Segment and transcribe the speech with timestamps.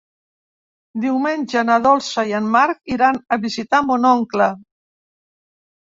[1.03, 4.49] Diumenge na Dolça i en Marc iran a visitar mon oncle.